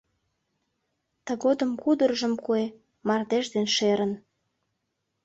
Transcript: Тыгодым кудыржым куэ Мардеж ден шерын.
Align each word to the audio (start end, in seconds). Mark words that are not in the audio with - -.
Тыгодым 1.25 1.71
кудыржым 1.83 2.33
куэ 2.43 2.63
Мардеж 3.07 3.45
ден 3.53 3.67
шерын. 3.75 4.11